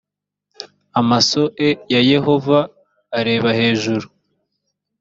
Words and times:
amasoe 0.99 1.67
ya 1.93 2.01
yehova 2.11 2.59
areba 3.17 3.49
hejuru 3.59 4.05